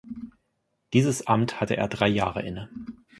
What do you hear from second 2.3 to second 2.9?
inne.